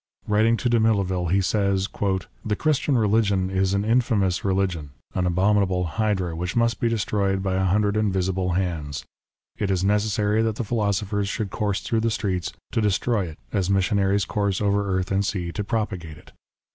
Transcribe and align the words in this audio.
Writing 0.27 0.57
to 0.57 0.67
Damilaville, 0.67 1.29
he 1.29 1.41
says," 1.41 1.87
The 2.45 2.55
Christian 2.55 2.97
religion 2.97 3.51
is 3.51 3.75
an 3.75 3.85
infamous 3.85 4.43
religion, 4.43 4.89
an 5.13 5.27
abominable 5.27 5.83
hydra 5.83 6.35
which 6.35 6.55
must 6.55 6.79
be 6.79 6.89
destroyed 6.89 7.43
by 7.43 7.53
a 7.53 7.65
hundred 7.65 7.95
invisible 7.95 8.53
hands. 8.53 9.05
It 9.59 9.69
is 9.69 9.83
necessary 9.83 10.41
that 10.41 10.55
the 10.55 10.63
philosophers 10.63 11.29
should 11.29 11.51
course 11.51 11.81
through 11.81 11.99
the 11.99 12.09
streets 12.09 12.51
to 12.71 12.81
destroy 12.81 13.25
it 13.27 13.37
as 13.53 13.69
missionaries 13.69 14.25
course 14.25 14.59
over 14.59 14.89
earth 14.91 15.11
and 15.11 15.23
sea 15.23 15.51
to 15.51 15.63
propagate 15.63 16.17
it. 16.17 16.31